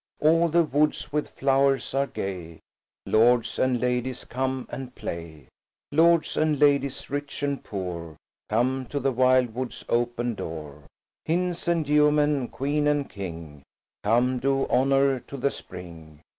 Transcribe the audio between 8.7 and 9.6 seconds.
to the wild